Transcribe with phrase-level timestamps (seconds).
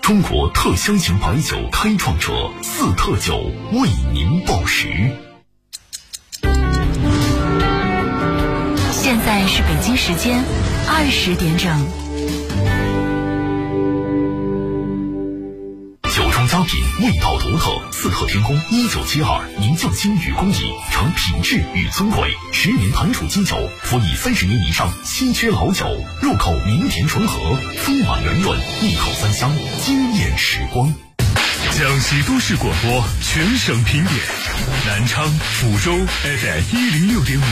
[0.00, 4.86] 中国特香型白酒开创者四特酒为您报时。
[8.92, 10.40] 现在是北京时间
[10.88, 12.05] 二十点整。
[16.56, 17.70] 佳品，味道独特。
[17.92, 22.34] 四特天宫一九七二年匠心与工艺，成品质与尊贵。
[22.50, 25.84] 十年盘储基酒，辅以三十年以上稀缺老酒，
[26.22, 30.90] 入口绵甜醇和，丰满圆润，一口三香，惊艳时光。
[31.78, 34.18] 江西都市广播全省评点：
[34.86, 35.28] 南昌、
[35.60, 35.92] 抚州
[36.22, 37.44] FM 一零六点五，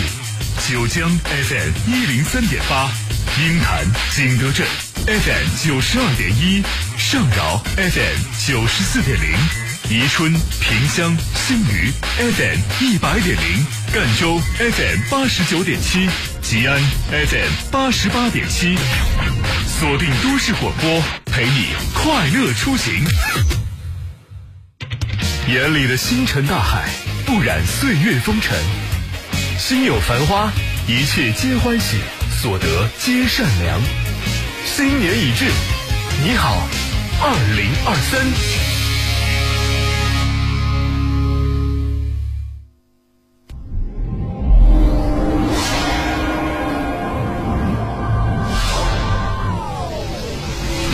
[0.66, 2.90] 九江 FM 一零三点八，
[3.38, 3.84] 鹰潭、
[4.16, 4.66] 景德镇
[5.06, 6.62] FM 九十二点一，
[6.96, 9.36] 上饶 FM 九十四点零，
[9.90, 16.08] 宜春、萍乡、新余 FM 一百点零，赣州 FM 八十九点七，
[16.40, 18.78] 吉安 FM 八十八点七。
[19.78, 23.04] 锁定都市广播，陪你快乐出行。
[25.48, 26.88] 眼里的星辰大海，
[27.26, 28.56] 不染岁月风尘。
[29.58, 30.50] 心有繁花，
[30.88, 31.98] 一切皆欢喜，
[32.40, 34.03] 所得皆善良。
[34.64, 35.44] 新年已至，
[36.24, 36.56] 你好，
[37.20, 38.24] 二零二三。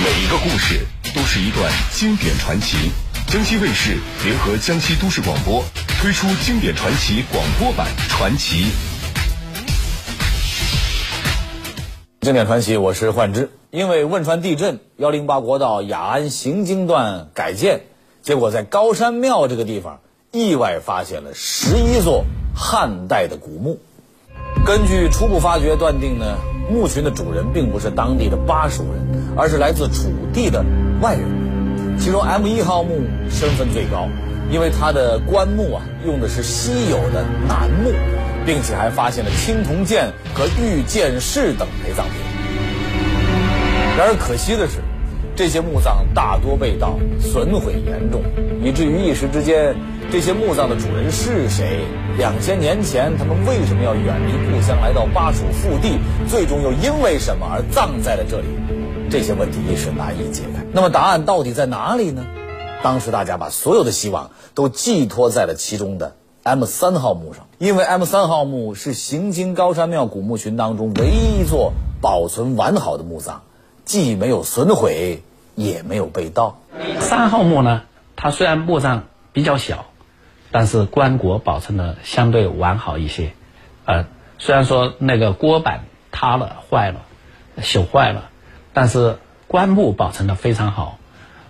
[0.05, 2.91] 每一个故事都是一段经典传奇。
[3.29, 5.65] 江西卫视联合江西都市广播
[6.01, 8.65] 推出经典传奇广播版《传奇》。
[12.31, 13.51] 经典传奇，我是幻之。
[13.73, 17.81] 因为汶川地震，幺零八国道雅安行经段改建，
[18.23, 19.99] 结果在高山庙这个地方
[20.31, 23.81] 意外发现了十一座汉代的古墓。
[24.65, 26.37] 根据初步发掘断定呢，
[26.71, 30.65] 墓群的主人并不是当地的巴蜀人，而是来自楚地的
[31.03, 31.99] 外人。
[31.99, 32.95] 其中 M 一号墓
[33.29, 34.07] 身份最高，
[34.53, 37.91] 因为它的棺木啊用的是稀有的楠木，
[38.47, 42.15] 并且还发现了青铜剑和玉剑饰等陪葬品。
[43.97, 44.79] 然而可惜的是，
[45.37, 48.23] 这些墓葬大多被盗，损毁严重，
[48.63, 49.75] 以至于一时之间，
[50.11, 51.81] 这些墓葬的主人是谁？
[52.19, 55.99] 两千年前他们为什么要远离故乡来到巴蜀腹地？
[56.29, 58.47] 最终又因为什么而葬在了这里？
[59.11, 60.65] 这些问题一时难以解开。
[60.73, 62.25] 那么答案到底在哪里呢？
[62.83, 73.43] 当时大家把所有的希望都寄托在了其中的 M 三号墓上，因为 M 三号墓是行经高山庙古墓群当中唯一一座保存完好的墓葬，
[73.85, 75.23] 既没有损毁，
[75.55, 76.59] 也没有被盗。
[76.99, 77.83] 三号墓呢，
[78.17, 79.85] 它虽然墓葬比较小，
[80.51, 83.33] 但是棺椁保存的相对完好一些。
[83.85, 84.07] 呃，
[84.39, 85.81] 虽然说那个锅板
[86.11, 87.03] 塌了、坏了、
[87.59, 88.31] 朽坏了，
[88.73, 90.97] 但是棺木保存的非常好。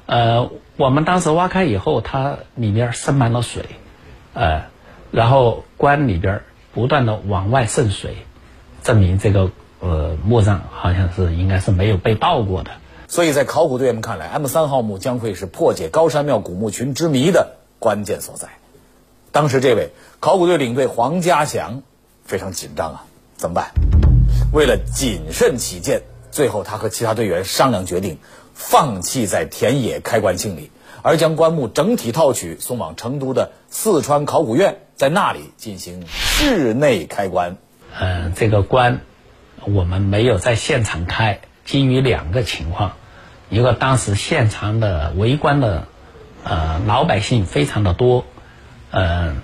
[0.07, 3.65] 呃，我们当时挖开以后，它里面渗满了水，
[4.35, 4.65] 呃，
[5.11, 8.17] 然后棺里边不断的往外渗水，
[8.83, 9.51] 证明这个
[9.81, 12.71] 呃墓葬好像是应该是没有被盗过的。
[13.09, 18.49] 所以在考古队员们看来，M 三号墓将会是破解高山庙古墓群之谜的关键所在。
[19.33, 21.83] 当时这位考古队领队黄家祥
[22.25, 23.05] 非常紧张啊，
[23.37, 23.73] 怎么办？
[24.53, 28.19] 为了谨慎起见，最后他和其他队员商量决定，
[28.55, 30.71] 放弃在田野开棺清理，
[31.03, 37.57] 而将棺木整体套取送往成都的四川考古院，在那里进行室内开棺。
[37.97, 39.01] 呃，这个棺
[39.65, 42.97] 我们没有在现场开，基于两个情况，
[43.49, 45.87] 一个当时现场的围观的
[46.43, 48.25] 呃老百姓非常的多，
[48.91, 49.41] 嗯、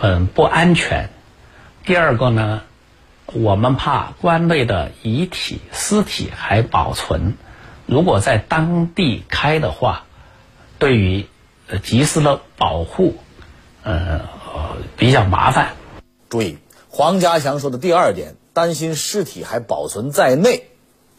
[0.00, 1.10] 嗯不安全。
[1.84, 2.62] 第二个呢，
[3.26, 7.34] 我们怕棺内的遗体尸体还保存，
[7.84, 10.04] 如果在当地开的话，
[10.78, 11.26] 对于
[11.68, 13.16] 呃及时的保护，
[13.84, 14.20] 呃
[14.96, 15.74] 比较麻烦。
[16.28, 16.58] 注意，
[16.88, 20.64] 黄家祥说的第二点，担心尸体还保存在内，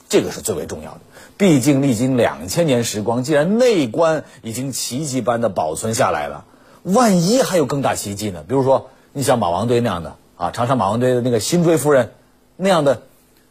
[0.10, 1.00] 这个是最为重要的。
[1.38, 6.46] 毕竟历经两千年时光，既然内棺已经奇迹般的保存下来了，
[6.84, 8.44] 万一还有更大奇迹呢？
[8.48, 12.12] 比如说，你像马王堆那样的啊，长沙马王堆的那个辛追夫人
[12.58, 13.04] 那样的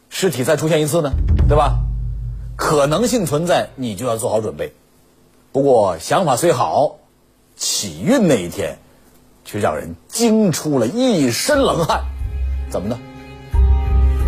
[0.08, 1.12] 尸体再出现一次呢，
[1.48, 1.80] 对吧？
[2.56, 4.72] 可能性存在，你就要做好准备。
[5.52, 6.96] 不过想法虽好，
[7.56, 8.78] 起运那一天
[9.44, 12.02] 却让人惊出了一身冷汗。
[12.70, 12.98] 怎么呢？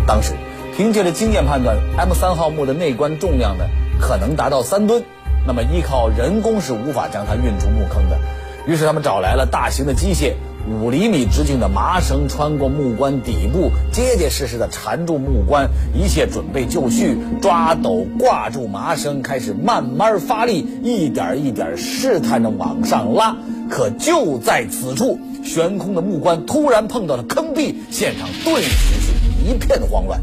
[0.07, 0.33] 当时
[0.75, 3.65] 凭借着经验判断，M 三号墓的内棺重量呢
[3.99, 5.03] 可能达到三吨，
[5.45, 8.17] 那么依靠人工是无法将它运出墓坑的。
[8.67, 10.33] 于是他们找来了大型的机械，
[10.69, 23.35] 五厘米直径的麻绳穿过木棺底部，结结实实的缠住木棺，一切准备就绪，抓斗挂住麻绳，开始慢慢发力，一点一点试探着往上拉。
[23.69, 29.11] 可就在此处，悬空的木棺突然碰到了坑壁，现场顿时是
[29.45, 30.21] 一片慌乱。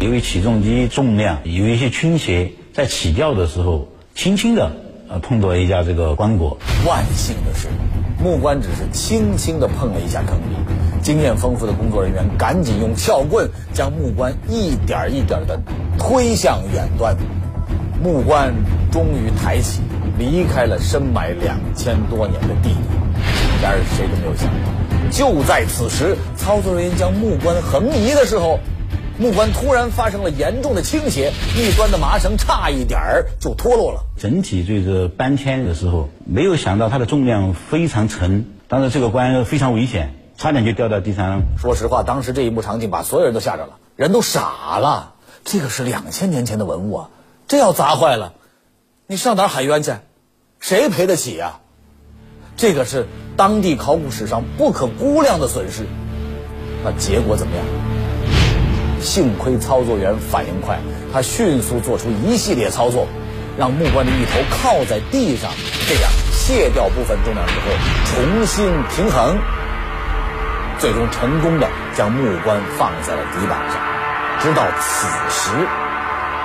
[0.00, 4.72] 由于起重机重量有一些倾斜，在起吊的时候，轻轻的
[5.08, 6.56] 呃碰到一下这个棺椁。
[6.86, 7.68] 万幸的是，
[8.22, 10.56] 木棺只是轻轻的碰了一下坑壁，
[11.02, 15.60] 经验丰富的工作人员赶紧用撬棍将木棺一点一点的
[15.98, 17.16] 推向远端，
[18.02, 18.52] 木棺
[18.90, 19.80] 终于抬起，
[20.18, 22.80] 离开了深埋两千多年的地底。
[23.62, 28.58] 然而谁都没有想到，就在此时，操作人员将木棺横移的时候。
[29.16, 34.00] 木棺突然发生了严重的倾斜，一端的麻绳差一点儿就脱落了。
[34.18, 41.42] 整体这个搬迁的时候，没有想到它的重量非常沉，当时这个棺非常危险，差点就掉到地上。
[41.56, 45.12] 说实话，当时这一幕场景把所有人都吓着了，人都傻了。
[45.44, 47.10] 这个是两千年前的文物啊，
[47.46, 48.32] 这要砸坏了，
[49.06, 49.92] 你上哪儿喊冤去？
[50.60, 51.60] 谁赔得起呀？
[52.56, 53.06] 这个是
[53.36, 55.86] 当地考古史上不可估量的损失。
[56.82, 57.64] 那结果怎么样？
[59.02, 60.78] 幸亏操作员反应快，
[61.12, 63.06] 他迅速做出一系列操作，
[63.58, 65.50] 让木棺的一头靠在地上，
[65.86, 67.66] 这样卸掉部分重量之后
[68.06, 69.36] 重新平衡，
[70.78, 73.78] 最终成功的将木棺放在了底板上。
[74.40, 75.50] 直到此时，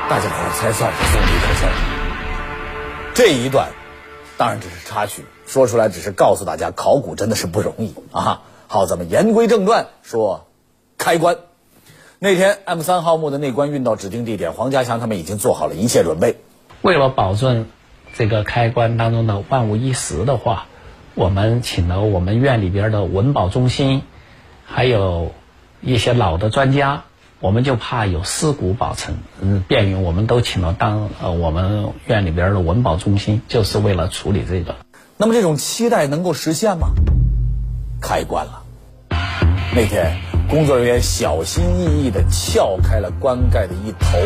[0.09, 1.98] 大家伙才算是松了一口气。
[3.19, 3.71] 这一段
[4.37, 8.43] 当然只是插曲，说出来只是告诉大家，考古真的是不容易啊。
[8.67, 10.47] 好，咱们言归正传，说
[10.97, 11.35] 开棺。
[12.19, 16.37] 那天 M 三号墓的内棺运到指定地点，黄家祥他们已经做好了一切准备。
[16.81, 17.67] 为了保证
[18.15, 20.67] 这个开棺当中的万无一失的话，
[21.13, 24.03] 我们请了我们院里边的文保中心，
[24.65, 25.33] 还有
[25.81, 27.03] 一些老的专家，
[27.41, 34.75] 我们就怕有尸骨保存，嗯，便于我们都请了当呃我们院里边的文保中心，就是为了处理这个。
[35.15, 36.89] 那么这种期待能够实现吗？
[38.01, 38.63] 开棺了。
[39.73, 40.17] 那天，
[40.49, 44.17] 工作人员小心翼翼地撬开了棺盖的一头，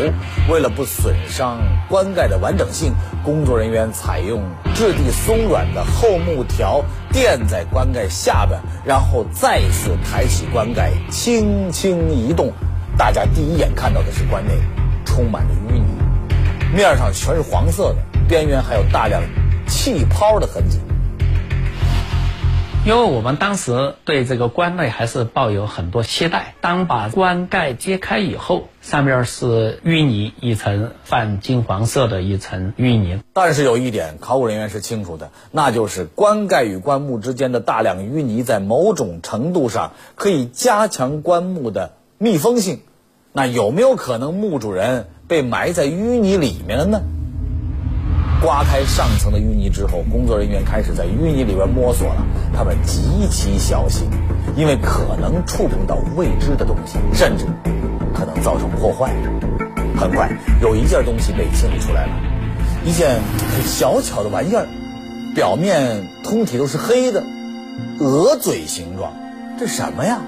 [0.52, 1.58] 为了不损伤
[1.88, 4.42] 棺盖的完整性，工作人员采用
[4.74, 6.82] 质地松软的厚木条
[7.12, 12.52] 垫在棺盖下边，然后再次抬起棺盖，轻轻移动。
[12.96, 14.52] 大家第一眼看到的是棺内
[15.04, 15.84] 充满着淤泥，
[16.72, 17.96] 面上全是黄色的，
[18.28, 19.20] 边缘还有大量
[19.66, 20.78] 气泡的痕迹。
[22.86, 26.54] 因为我们当时对这个棺内还是抱有很多期待。
[26.60, 33.22] 当把棺盖揭开以后，上面是淤泥一层，泛金黄色的一层淤泥。
[33.32, 41.94] 但是有一点，考古人员是清楚的，那就是棺盖与棺木之间的大量淤泥，在某种程度上可以加强棺木的
[42.24, 42.80] 密封性。
[43.32, 47.02] 那有没有可能墓主人被埋在淤泥里面了呢？
[48.40, 52.26] 刮开上层的淤泥之后，工作人员开始在淤泥里边摸索了。
[52.56, 54.08] 他们极其小心，
[54.56, 57.44] 因为可能触碰到未知的东西，甚至
[58.14, 59.12] 可能造成破坏。
[59.94, 60.30] 很快，
[60.62, 62.12] 有一件东西被清理出来了，
[62.86, 63.20] 一件
[63.54, 64.66] 很小巧的玩意儿，
[65.34, 67.22] 表面通体都是黑的，
[68.00, 69.12] 鹅嘴形状。
[69.58, 70.20] 这什么呀？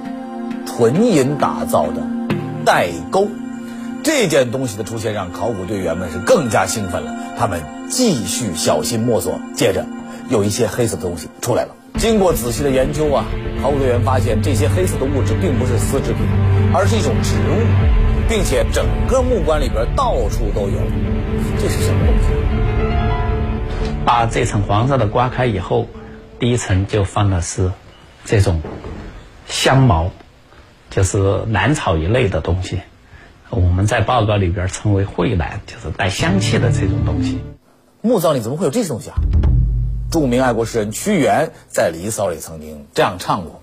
[0.76, 2.02] 纯银打造的
[2.66, 3.28] 带钩。
[4.02, 7.14] 这件东西的出现让考古队员们是更加兴奋了。
[7.38, 9.86] 他们继续小心摸索，接着
[10.28, 11.74] 有一些黑色的东西出来了。
[11.98, 13.24] 经过仔细的研究啊，
[13.62, 16.20] 考古队员发现这些黑色的物质并不是丝织品，
[16.74, 20.78] 而是一种植物，并且整个木棺里边到处都有。
[21.58, 22.28] 这是什么东西？
[24.04, 25.88] 把这层黄色的刮开以后，
[26.38, 27.72] 第一层就放的是
[28.26, 28.60] 这种
[29.48, 30.10] 香茅，
[30.96, 32.80] 就是兰草一类的东西。
[33.50, 37.38] 我们在报告里边称为蕙兰，就是带香气的这种东西。
[38.00, 39.16] 墓葬里怎么会有这些东西啊？
[40.10, 43.60] 著名爱国诗人屈原在《离骚》里曾经这样唱过：“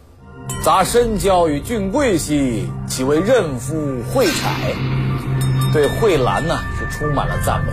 [0.64, 3.74] 杂深交与俊贵兮，岂为任夫
[4.14, 4.76] 蕙采？”
[5.74, 7.72] 对蕙兰呢是充满了赞美，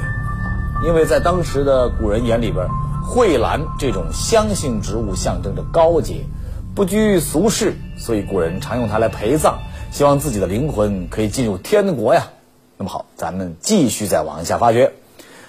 [0.89, 2.67] 因为在当时的古人眼里边，
[3.05, 6.25] 蕙兰这种香性植物象征着高洁，
[6.75, 9.61] 不拘俗世，所以古人常用它来陪葬。
[9.91, 12.29] 希望自己的灵魂可以进入天国呀。
[12.77, 14.93] 那么好，咱们继续再往下发掘，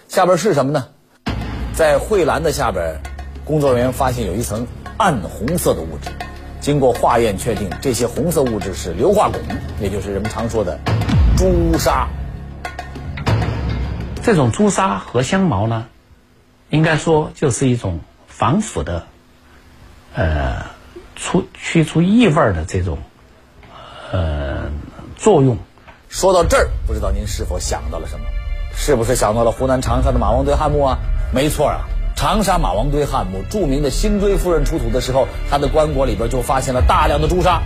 [0.08, 0.88] 下边是什么呢？
[1.74, 3.02] 在蕙兰的下边，
[3.46, 4.66] 工作人员发现有一层
[4.98, 6.10] 暗红色的物质。
[6.60, 9.38] 经过化验确定，这些红色物质是硫化汞，
[9.80, 10.80] 也就是人们常说的
[11.38, 12.08] 朱砂。
[14.24, 15.86] 这种朱砂和香茅呢，
[16.72, 19.06] 应该说就是一种防腐的，
[20.16, 20.81] 呃。
[21.22, 22.98] 出去除异味儿的这种
[24.12, 24.72] 呃
[25.16, 25.58] 作用。
[26.10, 28.26] 说到这儿，不知道您是否想到了什么？
[28.76, 30.98] 是不是想到了湖南长沙的马王堆汉墓啊？
[31.32, 31.82] 没错啊，
[32.16, 37.62] 长沙马王堆汉墓，著名的辛追夫人出土的时候，她的棺椁里边就发现了大量的朱砂。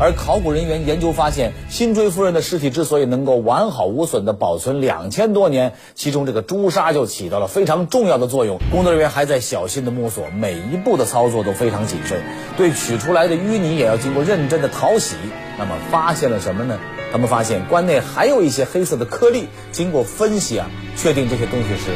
[0.00, 8.58] 而考古人员研究发现，辛追夫人的尸体之所以能够完好无损地保存两千多年，其中这个朱砂就起到了非常重要的作用。
[8.70, 12.22] 工作人员还在小心地摸索，每一步的操作都非常谨慎，
[12.56, 15.16] 对取出来的淤泥也要经过认真的淘洗。
[15.58, 16.78] 那么发现了什么呢？
[17.10, 21.90] 他们发现棺内还有一些黑色的颗粒，经过分析啊，确定这些东西是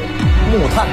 [0.50, 0.88] 木炭。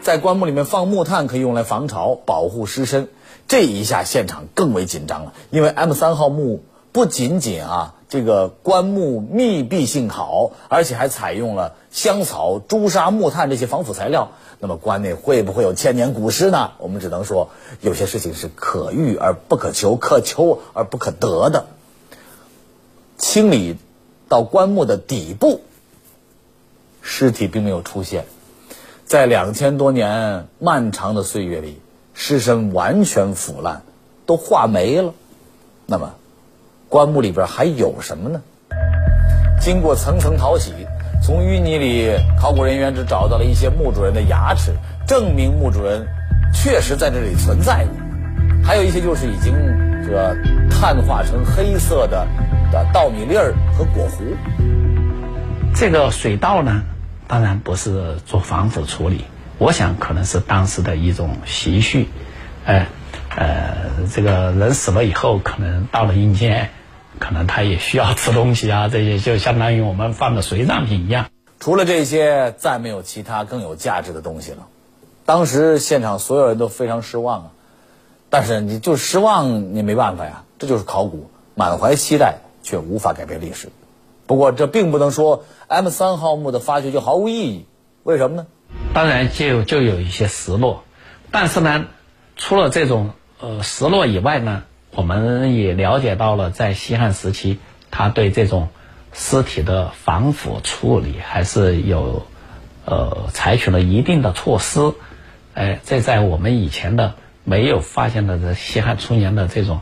[0.00, 3.08] 在棺木里面放木炭可以用来防潮、保护尸身。
[3.48, 6.62] 这一下现场更为紧张了，因为 M 三号墓
[6.92, 14.32] 不仅仅啊这个棺木密闭性好，而且还采用了香草、朱砂、木炭这些防腐材料。
[14.60, 16.72] 那么棺内会不会有千年古尸呢？
[16.78, 17.50] 我们只能说，
[17.80, 21.66] 有些事情是可遇而不可求，可求而不可得的。
[23.16, 23.76] 清理
[24.28, 25.60] 到棺木的底部，
[27.02, 28.26] 尸体并没有出现。
[29.06, 31.80] 在两千多年漫长的岁月里，
[32.20, 33.82] 尸身完全腐烂，
[34.26, 35.14] 都化没了。
[35.86, 36.14] 那么，
[36.88, 38.42] 棺木里边还有什么呢？
[39.60, 40.72] 经过层层淘洗，
[41.22, 44.74] 从淤泥里，考古人员只找到了一些墓主人的牙齿，
[45.06, 46.08] 证明墓主人
[46.52, 47.94] 确实在这里存在过。
[48.64, 49.54] 还有一些就是已经
[50.04, 50.36] 这个
[50.68, 52.26] 碳化成黑色的
[52.72, 54.24] 的稻米粒儿和果核。
[55.72, 56.82] 这个水稻呢，
[57.28, 59.24] 当然不是做防腐处理，
[59.58, 62.08] 我想可能是当时的一种习序，
[62.64, 62.86] 哎，
[63.36, 66.70] 呃，这个人死了以后，可能到了阴间，
[67.18, 71.26] 可能他也需要吃东西啊，这些就相当于我们放的随葬品一样。
[71.58, 74.68] 除了这些，再没有其他更有价值的东西了。
[75.24, 77.50] 当时现场所有人都非常失望啊，
[78.30, 83.70] 但是你就失望，你没办法呀，这就是考古，满怀期待却无法改变历史。
[84.26, 87.66] 不过这并不能说 M 三号墓的发掘就毫无意义，
[88.04, 88.46] 为什么呢？
[88.94, 90.84] 当然就就有一些失落，
[91.30, 91.86] 但是呢，
[92.36, 97.58] 除了这种呃失落以外呢，我们也了解到了在西汉时期，
[97.90, 98.68] 他对这种
[99.12, 102.26] 尸体的防腐处理还是有
[102.84, 104.92] 呃采取了一定的措施，
[105.54, 109.80] 哎，这在我们以前的没有发现的这西汉初年的这种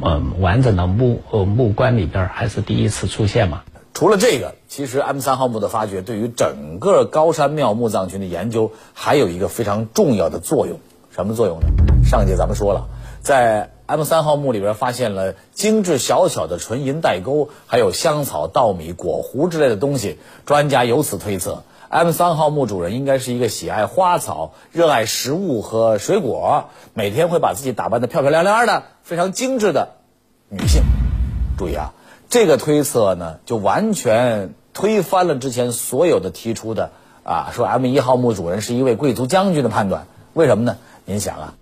[0.00, 3.62] 嗯完整的墓呃墓棺里边还是第一次出现嘛。
[3.94, 10.78] 除了这个，其实 M 三号墓的发掘对于整个高山庙墓葬群的研究还有一个非常重要的作用。
[11.10, 11.66] 什么作用呢？
[12.08, 12.88] 上节咱们说了，
[13.20, 20.16] 在 M 三号墓里边发现了精致小巧的纯银带钩，还有香草、稻米、果核之类的东西。
[20.46, 29.96] 专家由此推测，M 三号墓主人应该是一个喜爱花草、热爱食物和水果，每天会把自己打扮得漂漂亮亮的、非常精致的
[30.48, 30.82] 女性。
[31.58, 31.92] 注意啊！
[32.30, 36.90] 这个推测呢，就完全推翻了之前所有的提出的
[37.24, 40.06] 啊，说 M 一号墓主人是一位贵族将军的判断。
[40.34, 40.76] 为什么呢？
[41.04, 41.54] 您想啊，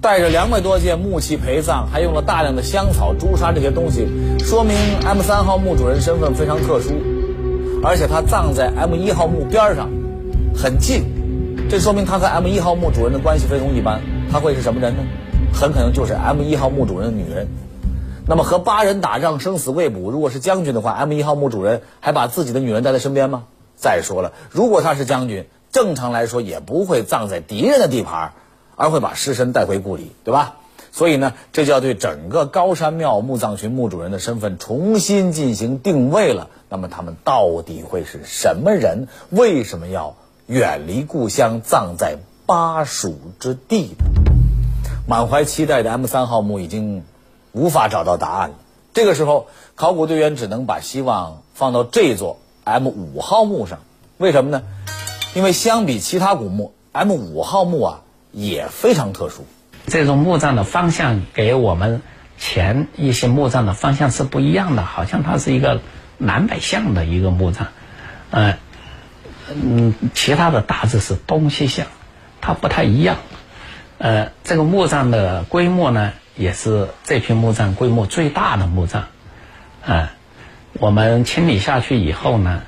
[0.00, 4.06] 带着两百多件木器陪葬，还用了大量的香草、朱砂这些东西，
[4.38, 6.92] 说明 M 三号墓主人身份非常特殊，
[7.82, 9.90] 而且他葬在 M 一号墓边上，
[10.54, 11.04] 很近，
[11.68, 14.00] 这说明他和 M 一号墓主人的关系非同一般。
[14.30, 15.02] 他会是什么人呢？
[15.52, 17.48] 很可能就是 M 一号墓主人的女人。
[18.24, 23.44] 那么和八人打仗生死未卜，如果是将军的话，M 一号墓主人还把自己的女人带在身边吗？
[23.76, 28.32] 再说了，如果他是将军，正常来说也不会葬在敌人的地盘，
[28.76, 30.54] 而会把尸身带回故里，对吧？
[30.92, 36.48] 所以呢，这就要对整个高山庙墓葬群墓主人的身份重新进行定位了。
[36.68, 39.08] 那么他们到底会是什么人？
[39.30, 40.14] 为什么要
[40.46, 44.04] 远离故乡，葬在巴蜀之地呢？
[45.08, 47.02] 满怀期待的 M 三号墓已经。
[47.52, 48.56] 无法找到答案了。
[48.94, 53.78] 这个时候，考古队员只能把希望放到这座 M 五号墓上。
[54.18, 54.62] 为什么呢？
[55.34, 58.00] 因为相比其他古墓，M 五号墓啊
[58.32, 59.46] 也非常特殊。
[59.86, 62.02] 这种墓葬的方向给我们
[62.38, 65.80] 前一些墓葬的方向是不一样的，好像它是一个
[66.18, 67.68] 南北向的一个墓葬，
[68.30, 68.58] 呃，
[69.48, 71.86] 嗯，其他的大致是东西向，
[72.40, 73.16] 它不太一样。
[73.98, 76.12] 呃，这个墓葬的规模呢？
[76.42, 79.04] 也是这批墓葬规模最大的墓葬，
[79.86, 80.10] 啊，
[80.72, 82.62] 我们清理下去以后呢，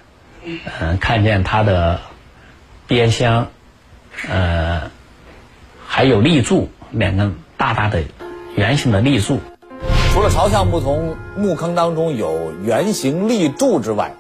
[0.45, 2.01] 嗯，看见它的
[2.87, 3.49] 边箱，
[4.29, 4.91] 呃，
[5.89, 8.05] 还有立柱，两根大大的
[8.55, 9.41] 圆形的立柱。
[10.13, 14.13] 除了朝向不同，墓坑当中有圆形立柱之外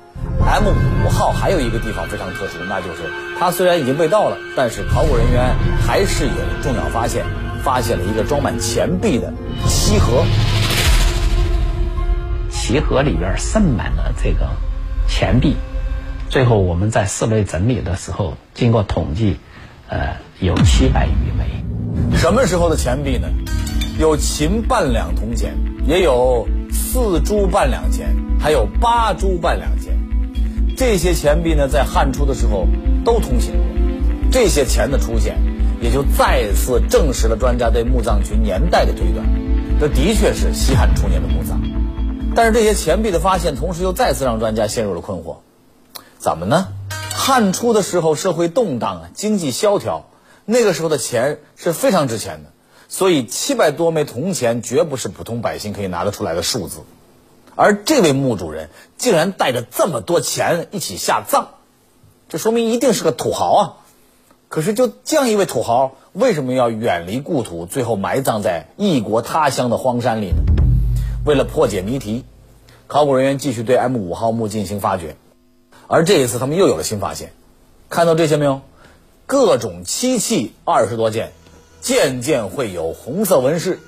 [0.45, 0.65] ，M
[1.07, 3.05] 五号还有一个地方非常特殊，那就是
[3.39, 5.55] 它虽然已经被盗了，但是考古人员
[5.87, 7.25] 还是有重要发现。
[7.65, 9.33] 发现了一个装满钱币的
[9.67, 10.23] 漆盒。
[12.51, 14.51] 棋盒里边盛满了这个
[15.09, 15.57] 钱币，
[16.29, 19.39] 最后我们在室内整理的时候，经过统计，
[19.89, 22.17] 呃，有七百余枚。
[22.17, 23.29] 什么时候的钱币呢？
[23.99, 25.55] 有秦半两铜钱，
[25.87, 29.97] 也有四铢半两钱，还有八铢半两钱。
[30.77, 32.67] 这些钱币呢，在汉初的时候
[33.05, 33.65] 都通行过。
[34.33, 35.37] 这些钱的出现，
[35.85, 39.27] 也就再次证实了专家对墓葬群年代的推断。
[39.79, 41.61] 这的确是西汉初年的墓葬。
[42.35, 45.37] 但是这些钱币的发现，同时又再次让专家陷入了困惑。
[46.17, 46.69] 怎么呢？
[47.11, 50.07] 汉初的时候社会动荡啊，经济萧条，
[50.47, 52.51] 那个时候的钱是非常值钱的，
[52.89, 56.79] 所以七百多枚铜钱绝不是普通百姓可以拿得出来的数字。
[57.57, 61.49] 而这位墓主人竟然带着这么多钱一起下葬，
[62.31, 63.77] 这说明一定是个土豪啊！
[64.55, 70.45] 可是就这样一位土豪，为什么要远离故土，最后埋葬在异国他乡的荒山里呢？
[71.27, 72.25] 为了破解谜题，
[72.87, 75.17] 考古人员继续对 M 五号墓进行发掘，
[75.89, 77.33] 而这一次他们又有了新发现。
[77.91, 78.61] 看到这些没有？
[79.27, 81.33] 各种漆器二十多件，
[81.81, 83.81] 件件绘有红色纹饰。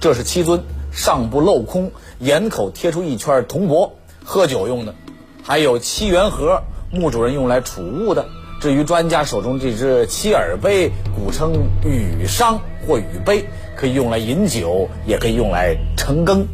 [0.00, 3.92] 这是七尊，上部镂空，眼口贴出一圈铜箔，
[4.24, 4.96] 喝酒用的。
[5.44, 8.26] 还有七元盒，墓主人用来储物的。
[8.60, 11.52] 至于专家手中这只七耳杯，古称
[11.84, 13.44] 羽觞或羽杯，
[13.76, 16.48] 可以用来饮酒，也可以用来盛羹。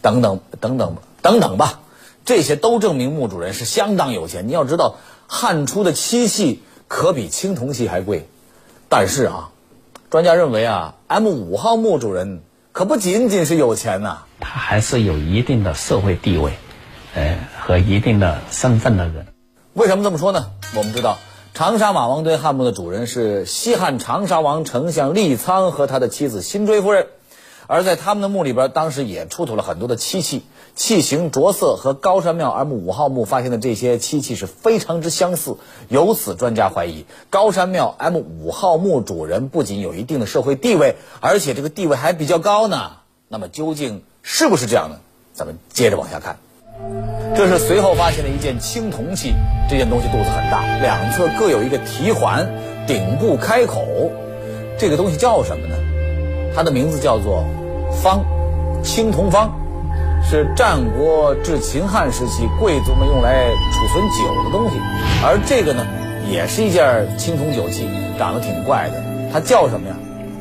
[0.00, 1.80] 等等等等等等吧，
[2.24, 4.48] 这些都证明墓主人是相当有钱。
[4.48, 4.96] 你要知道，
[5.26, 8.26] 汉初的漆器可比青铜器还贵。
[8.88, 9.50] 但是啊，
[10.08, 12.40] 专家认为啊，M 五号墓主人
[12.72, 16.52] 可不仅仅是有钱呐、他还是有一定的社会地位，
[17.14, 19.26] 呃和一定的身份的人。
[19.72, 20.50] 为什么这么说呢？
[20.76, 21.18] 我们知道，
[21.54, 27.06] 长沙马王堆汉墓的主人是西汉长沙王丞相利苍和他的妻子辛追夫人。
[27.68, 30.42] 而在他们的墓里边，当时也出土了很多的漆器，
[30.74, 35.56] 器型着色和高山庙 M 五号墓发现的这些漆器是非常之相似。
[35.88, 42.96] 由此，专家怀疑高山庙 M 五号墓主人不仅有一定的社会地位，而且这个地位还比较高呢。
[43.28, 44.96] 那么究竟是不是这样呢？
[45.32, 46.40] 咱们接着往下看。
[47.36, 49.34] 这是随后发现的一件青铜器，
[49.68, 52.46] 这件东西肚子很大，两侧各有一个提环，
[52.86, 53.84] 顶部开口。
[54.78, 55.74] 这个东西叫什么呢？
[56.54, 57.44] 它的名字叫做
[58.02, 58.24] 方，
[58.82, 59.50] 青铜方，
[60.22, 64.76] 是战国至秦汉时期贵族们用来储存酒的东西。
[65.22, 65.86] 而这个呢，
[66.28, 67.88] 也是一件青铜酒器，
[68.18, 69.00] 长得挺怪的。
[69.32, 69.94] 它叫什么呀？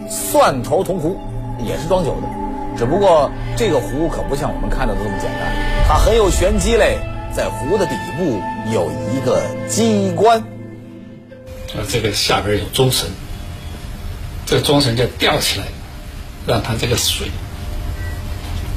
[0.09, 1.17] 蒜头铜壶，
[1.63, 2.38] 也是装酒的。
[2.79, 5.53] 只不过这个壶可不像我们看到的这么简单，
[5.85, 6.97] 它很有玄机嘞。
[7.35, 8.39] 在壶的底部
[8.73, 10.41] 有一个机关，
[11.75, 13.09] 呃，这个下边有钟绳，
[14.45, 15.65] 这个中绳就吊起来，
[16.47, 17.27] 让它这个水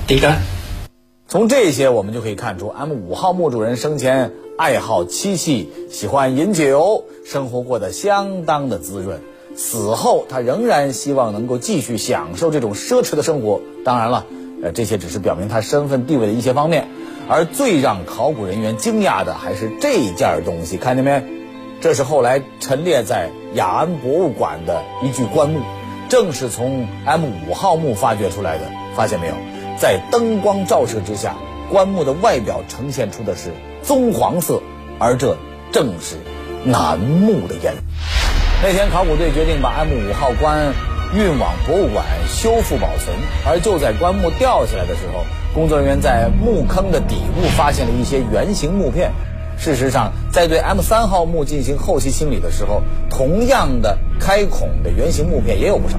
[0.08, 0.42] 滴干。
[1.28, 9.22] 从这些我们就可以看出，M 五号墓主人生前爱好漆器，喜欢饮酒，生活过得相当的滋润。
[9.54, 13.60] 死后，他仍然希望能够继续享受这种奢侈的生活。
[13.84, 14.26] 当然了，
[14.62, 16.88] 呃，这些只是表明他身份地位的一些方面。
[17.28, 21.22] 而最让考古人员惊讶的还是这件东西，看见没？
[21.80, 25.60] 这是后来陈列在雅安博物馆的一具棺木，
[26.08, 28.64] 正是从 M 五号墓发掘出来的。
[28.94, 29.34] 发现没有？
[29.78, 31.36] 在灯光照射之下，
[31.70, 34.60] 棺木的外表呈现出的是棕黄色，
[34.98, 35.36] 而这
[35.72, 36.16] 正是
[36.64, 37.74] 楠木的颜。
[38.64, 40.72] 那天，考古队决定把 M 五号棺
[41.16, 45.24] 运往博物馆修复保存，而就在棺木吊起来的时候。
[45.52, 49.10] 工作人员在墓坑的底部发现了一些圆形木片。
[49.58, 55.98] 事实上，在对 M 三号墓进行后期清理的时候，同样的开孔的圆形木片也有不少。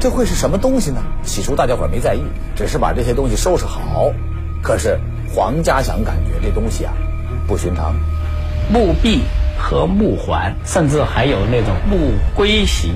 [0.00, 1.00] 这会是什么东西呢？
[1.22, 2.24] 起初大家伙没在意，
[2.56, 4.12] 只是把这些东西收拾好。
[4.60, 4.98] 可是
[5.32, 6.92] 黄家祥感觉这东西啊
[7.46, 7.94] 不寻常。
[8.68, 9.22] 墓壁
[9.58, 12.94] 和木环，甚至还有那种木龟形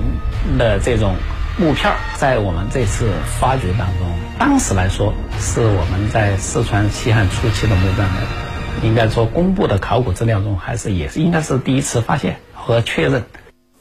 [0.57, 1.15] 的这种
[1.59, 4.07] 木片，在我们这次发掘当中。
[4.39, 13.23] 当时来说，是我们在四川西汉初期的墓葬的，应该说公布的考古资料中，还是也是应该是第一次发现和确认。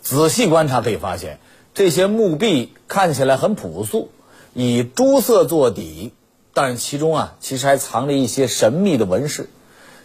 [0.03, 1.39] 仔细观察可以发现，
[1.73, 4.11] 这些墓壁看起来很朴素，
[4.53, 6.13] 以朱色做底，
[6.53, 9.49] 但其中啊其实还藏着一些神秘的纹饰，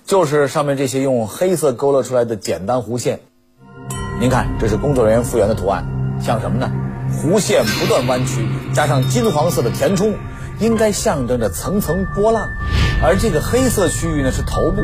[0.08, 3.20] 就是上面这些用黑色勾勒出来的简单弧线。
[4.22, 5.86] 您看，这是工作人员复原的图案，
[6.22, 6.72] 像什么呢？
[7.12, 10.15] 弧线不断弯曲，加上金黄色的填充。
[10.60, 12.50] 应该象征着层层波浪，
[13.04, 14.82] 而这个黑色区域呢是头部，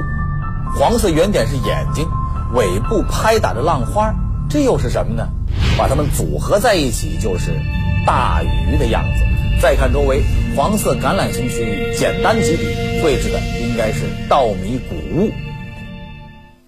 [0.78, 2.06] 黄色圆点是眼睛，
[2.54, 4.14] 尾部拍打着浪花，
[4.50, 5.30] 这又是什么呢？
[5.76, 7.60] 把它们组合在一起就是
[8.06, 9.33] 大鱼的样子。
[9.63, 10.23] 再看周围，
[10.58, 12.65] 黄色橄榄形区域，简单几笔
[13.02, 15.32] 绘制的应该是稻米谷物。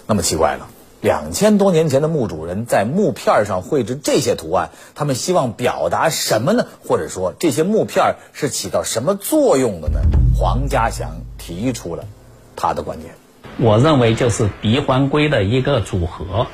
[0.08, 0.70] 那么奇怪了，
[1.02, 6.68] 两千多年前的墓主人在木片上绘制这些图案，他们希望表达什么呢？
[6.88, 10.00] 或者说这些木片是起到什么作用的呢？
[10.40, 12.06] 黄家祥提出了
[12.56, 13.16] 他的观点。
[13.58, 16.48] 我认为就是鼻环龟的一个组合，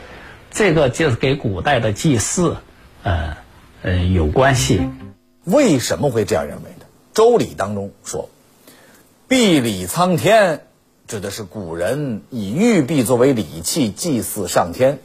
[0.50, 2.58] 这个就是给古代的祭祀，
[3.04, 3.38] 呃
[3.84, 4.82] 呃有关系。
[5.44, 6.86] 为什么会这样认为呢？
[7.16, 8.30] 《周礼》当中说
[9.28, 10.68] ：“毕礼苍天”，
[11.08, 15.00] 指的是古人以玉璧作为礼器祭祀上天。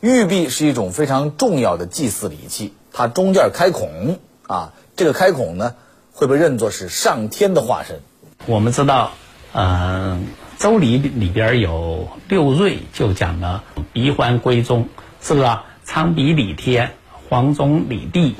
[0.00, 5.76] 玉璧是一种非常重要的祭祀礼器，它中间开孔啊，这个开孔呢
[6.12, 8.00] 会被认作是上天的化身。
[8.46, 9.12] 我们知道，
[9.52, 10.18] 呃，
[10.62, 14.88] 《周礼》里边有六瑞，就讲了鼻环归宗，
[15.20, 15.66] 是不是啊？
[15.84, 16.94] 苍鼻礼天，
[17.28, 18.34] 黄中礼地，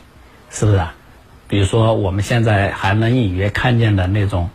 [0.50, 0.94] 是不是啊？
[1.52, 4.48] 比如说，我们现在还能隐约看见的那种，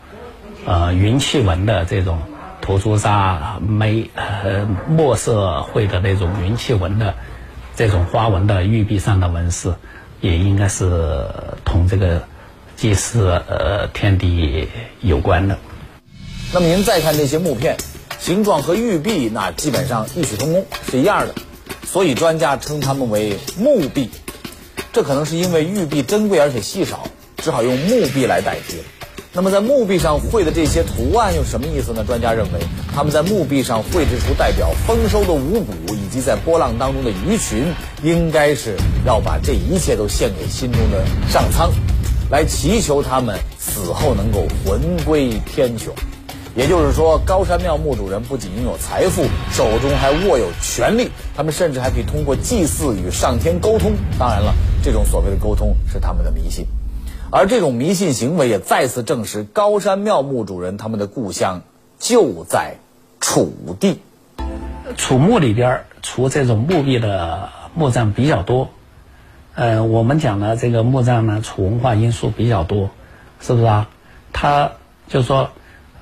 [0.66, 2.18] 呃，云气纹的这种
[2.60, 7.14] 涂朱砂玫呃墨色绘的那种云气纹的
[7.76, 9.72] 这种花纹的玉璧上的纹饰，
[10.20, 11.24] 也应该是
[11.64, 12.24] 同这个
[12.74, 14.66] 祭祀呃天地
[15.00, 15.56] 有关的。
[16.52, 17.76] 那么您再看这些木片，
[18.18, 21.34] 形状和玉璧那基本上异曲同工，是一样的，
[21.86, 24.10] 所以专家称它们为木璧。
[24.92, 28.84] 这可能是因为玉璧珍贵而且稀少，只好用木璧来代替了。
[29.32, 32.02] 那么在墓壁上绘的这些图案又什么意思呢？
[32.04, 32.58] 专家认为，
[32.94, 37.66] 他们在墓壁上绘制出代表丰收的五谷以及在波浪当中的鱼群，
[38.02, 41.70] 应该是要把这一切都献给心中的上苍，
[42.30, 45.90] 来祈求他们死后能够魂归天穹。
[46.56, 53.92] 也就是说，高山庙墓主人不仅拥有财富，手中还握有权力，他们甚至还可以通过祭祀与上天沟通。
[54.18, 56.66] 当然了，这种所谓的沟通是他们的迷信，
[57.30, 61.62] 而这种迷信行为也再次证实高山庙墓主人他们的故乡
[62.00, 62.74] 就在
[63.20, 64.00] 楚地。
[64.96, 68.70] 楚墓里边儿，除这种墓壁的墓葬比较多，
[69.54, 72.90] 呃，我们讲的这个墓葬呢，楚文化因素比较多，
[73.40, 73.88] 是不是啊？
[74.32, 74.72] 他
[75.06, 75.50] 就说。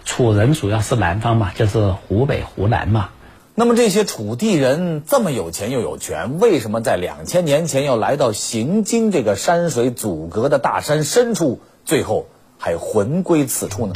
[0.07, 3.11] 楚人主要是南方嘛，就是湖北、湖南嘛。
[3.57, 13.95] 那么这些楚地人这么有钱又有权，为什么在两千年前要来到行经这个山水阻隔的大山深处，最后还魂归此处呢？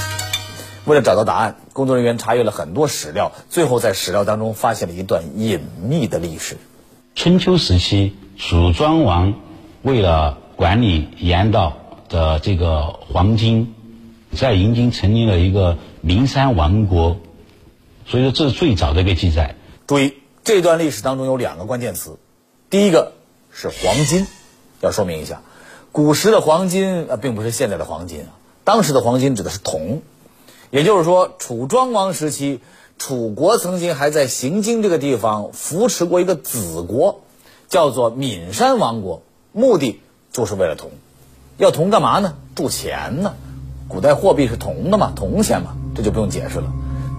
[0.84, 6.56] 为了找到答案，工作人员查阅了很多史料，最后在史料当中发现了一段隐秘的历史。
[7.14, 9.34] 春秋时期，楚庄王
[9.82, 11.76] 为了管理盐道
[12.08, 13.74] 的这个黄金，
[14.32, 15.78] 在营京成立了一个。
[16.02, 17.18] 名山王国，
[18.06, 19.56] 所以说这是最早的一个记载。
[19.86, 22.16] 注意，这段历史当中有两个关键词，
[22.70, 23.12] 第一个
[23.50, 24.26] 是黄金，
[24.80, 25.42] 要说明一下，
[25.92, 30.02] 古时的黄金啊，并不是现在的黄金啊，当时的黄金指的是铜，
[30.70, 32.60] 也就是说，楚庄王时期，
[32.98, 37.20] 楚国曾经还在行经这个地方扶持过一个子国，
[37.68, 40.00] 叫做岷山王国，目的
[40.32, 40.90] 就是为了铜，
[41.58, 42.36] 要铜干嘛呢？
[42.54, 43.34] 铸钱呢？
[43.88, 45.76] 古代货币是铜的嘛，铜钱嘛。
[46.00, 46.64] 这就不用解释了。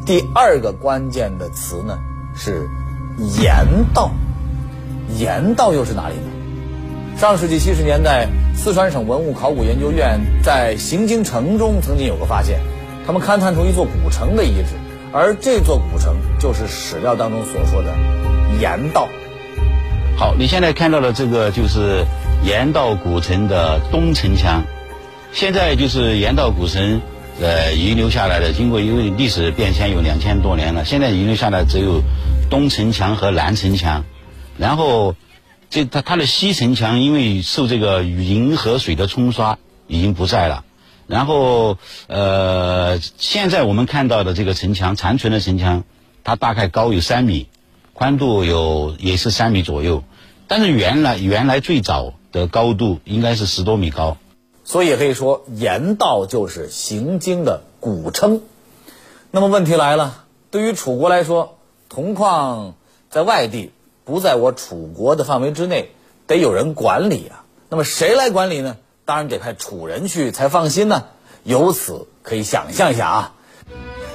[0.08, 2.00] 第二个关键的词呢
[2.36, 2.68] 是
[3.38, 3.64] 盐
[3.94, 4.10] 道，
[5.20, 6.24] 盐道又是哪里呢？
[7.16, 12.60] 上世纪七十年代，四川省文物考古研究院在行经城中曾经有个发现，
[13.06, 14.74] 他们勘探出一座古城的遗址，
[15.14, 17.94] 而这座古城就是史料当中所说的
[18.60, 19.08] 盐道。
[20.18, 22.04] 好，你现在看到的这个就是
[22.44, 24.64] 盐道古城的东城墙，
[25.32, 27.00] 现在就是盐道古城。
[27.42, 32.04] 呃，遗留下来的，经过因为历史变迁有两千多年了，现在遗留下来只有
[32.52, 34.06] 东城墙和南城墙，
[34.60, 35.16] 然后
[35.72, 40.64] 这它它的西城墙因为受这个银河水的冲刷已经不在了，
[41.08, 45.84] 然后呃，现在我们看到的这个城墙残存的城墙，
[46.24, 47.48] 它大概高有三米，
[47.94, 50.04] 宽度有也是三米左右，
[50.48, 54.18] 但是原来原来最早的高度应该是十多米高。
[54.72, 58.42] 所以也可以说，盐道就是行经的古称。
[59.30, 61.58] 那么问题来了，对于楚国来说，
[61.90, 62.76] 铜矿
[63.10, 63.74] 在外地，
[64.06, 65.92] 不在我楚国的范围之内，
[66.26, 67.44] 得有人管理啊。
[67.68, 68.78] 那么谁来管理呢？
[69.04, 71.04] 当然得派楚人去才放心呢。
[71.44, 73.34] 由此可以想象一下啊，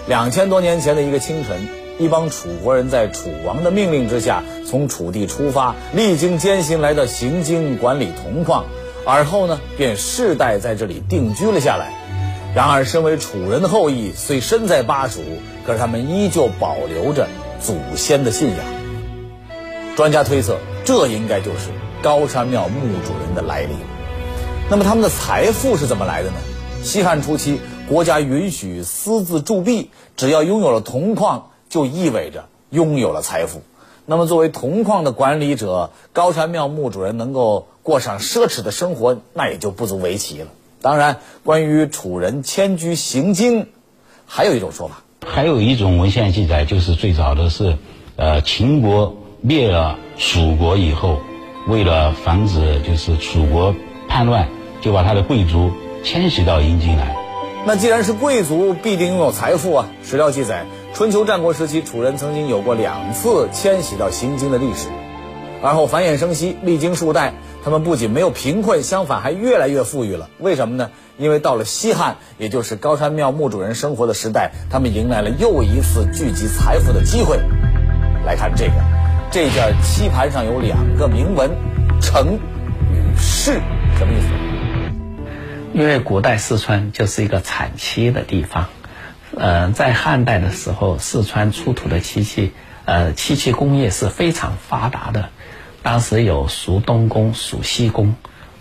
[0.08, 8.64] 两千多年前的一个清晨，一帮楚国人在楚王的命令之下，从楚地出发，历经艰辛来到行经管理铜矿。
[9.06, 11.94] 而后呢，便世代在这里定居了下来。
[12.56, 15.20] 然而，身为楚人的后裔，虽身在巴蜀，
[15.64, 17.28] 可是他们依旧保留着
[17.60, 18.58] 祖先的信仰。
[19.94, 21.70] 专家推测，这应该就是
[22.02, 23.74] 高山庙墓主人的来历。
[24.68, 26.36] 那么他们的财富是怎么来的呢？
[26.82, 33.62] 西汉初期，国家允许私自铸币，只要拥有了铜矿，就意味着拥有了财富。
[34.06, 40.46] 那么作为铜矿的管理者，高山庙墓主人能够过上奢侈的生活，那也就不足为奇了。
[40.80, 43.66] 当然，关于楚人迁居行经，
[44.24, 45.02] 还有一种说法。
[45.26, 47.76] 还有一种文献记载，就是最早的是，
[48.14, 51.18] 呃，秦国灭了楚国以后，
[51.66, 53.74] 为了防止就是楚国
[54.08, 54.48] 叛乱，
[54.80, 55.72] 就把他的贵族
[56.04, 57.16] 迁徙到阴京来。
[57.66, 59.88] 那既然是贵族，必定拥有财富啊！
[60.04, 64.88] 史料记载，春秋战国时期，楚人曾经有过两次迁徙到行经的历史，
[65.62, 70.30] 而后繁衍生息，历经数代，他们不仅没有贫困，相反还越来越富裕了。
[70.38, 70.90] 为什么呢？
[71.18, 77.36] 因为到了西汉，也就是高山庙墓主人生活的时代，他们迎来了又一次聚集财富的机会。
[78.24, 78.72] 来看这个，
[79.30, 81.50] 这件漆盘上有两个铭文
[82.00, 82.38] ：“城”
[82.90, 83.60] 与“市”，
[84.00, 84.28] 什么意思？
[85.74, 88.68] 因为古代四川就是一个产漆的地方，
[89.38, 92.52] 呃，在汉代的时候，四川出土的漆器，
[92.86, 95.28] 呃，漆器工业是非常发达的。
[95.82, 98.16] 当时有蜀东宫、蜀西宫，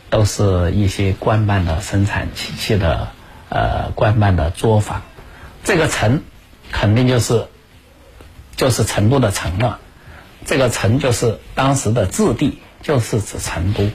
[0.10, 3.08] 都是一些官办的生产漆器的，
[3.48, 5.02] 呃，官办的作坊。
[5.64, 6.22] 这个城，
[6.74, 7.48] 肯定就是
[8.58, 9.80] 就是成都的城了。
[10.46, 13.90] 这个城就是当时的治地，就是指成都。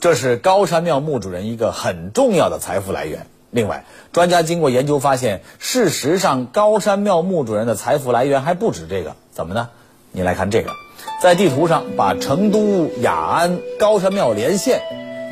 [0.00, 3.28] 这是高山庙墓主人一个很重要的财富来源。
[3.56, 9.16] 另外，专家经过研究发现，事实上高山庙墓主人的财富来源还不止这个。
[9.32, 9.70] 怎么呢？
[10.12, 10.72] 你来看这个，
[11.22, 14.82] 在地图上把成都、雅安、高山庙连线，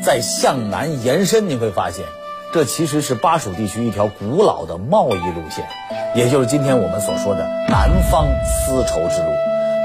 [0.02, 2.06] 再向南延伸，你会发现，
[2.54, 5.68] 这其实是巴蜀地区一条古老的贸易路线，
[6.16, 9.28] 也就是今天我们所说的南方丝绸之路。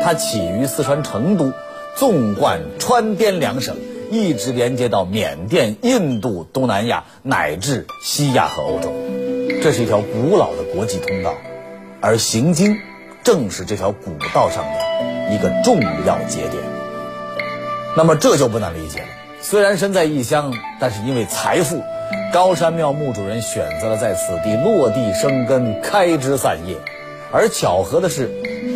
[0.02, 1.52] 它起于四川成都，
[1.98, 3.76] 纵贯川滇两省。
[4.12, 8.92] 一直连接到缅甸、印度、东南亚乃至西亚和欧洲，
[9.62, 11.36] 这是一条古老的国际通道，
[12.02, 12.78] 而行经
[13.24, 16.64] 正是这条古道上的一个重要节点。
[17.96, 19.08] 那么这就不难理解了。
[19.42, 21.84] 虽然身在异乡，但是因为财富，
[22.34, 26.76] 高山庙墓主人选择了在此地落地生根、开枝散叶。
[27.32, 28.30] 而巧合的是，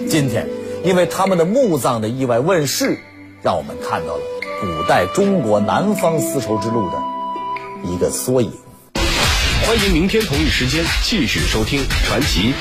[0.08, 0.48] 今天
[0.84, 2.98] 因为他们的墓葬的意外问世，
[3.42, 4.22] 让我们看到了。
[4.64, 6.98] 古代中国南方丝绸之路的
[7.84, 8.50] 一个缩影。
[9.68, 12.54] 欢迎明天同一时间继续收听《传奇》。